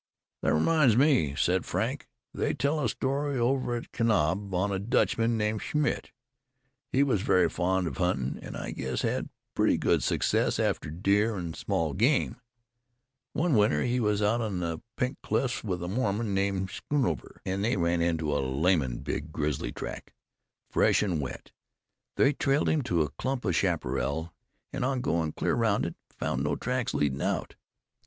"That 0.41 0.51
reminds 0.51 0.97
me," 0.97 1.35
said 1.37 1.63
Frank. 1.63 2.07
"They 2.33 2.55
tell 2.55 2.79
a 2.83 2.89
story 2.89 3.37
over 3.37 3.75
at 3.75 3.91
Kanab 3.91 4.51
on 4.51 4.71
a 4.71 4.79
Dutchman 4.79 5.37
named 5.37 5.61
Schmitt. 5.61 6.09
He 6.91 7.03
was 7.03 7.21
very 7.21 7.47
fond 7.47 7.85
of 7.85 7.97
huntin', 7.97 8.39
an' 8.39 8.55
I 8.55 8.71
guess 8.71 9.03
had 9.03 9.29
pretty 9.53 9.77
good 9.77 10.01
success 10.01 10.57
after 10.57 10.89
deer 10.89 11.37
an' 11.37 11.53
small 11.53 11.93
game. 11.93 12.37
One 13.33 13.53
winter 13.53 13.83
he 13.83 13.99
was 13.99 14.23
out 14.23 14.41
in 14.41 14.57
the 14.57 14.81
Pink 14.97 15.19
Cliffs 15.21 15.63
with 15.63 15.83
a 15.83 15.87
Mormon 15.87 16.33
named 16.33 16.71
Shoonover, 16.71 17.37
an' 17.45 17.61
they 17.61 17.77
run 17.77 18.01
into 18.01 18.35
a 18.35 18.41
lammin' 18.41 19.03
big 19.03 19.31
grizzly 19.31 19.71
track, 19.71 20.15
fresh 20.71 21.03
an' 21.03 21.19
wet. 21.19 21.51
They 22.15 22.33
trailed 22.33 22.69
him 22.69 22.81
to 22.85 23.03
a 23.03 23.11
clump 23.11 23.45
of 23.45 23.55
chaparral, 23.55 24.33
an' 24.73 24.83
on 24.83 25.01
goin' 25.01 25.31
clear 25.33 25.53
round 25.53 25.85
it, 25.85 25.93
found 26.17 26.43
no 26.43 26.55
tracks 26.55 26.95
leadin' 26.95 27.21
out. 27.21 27.53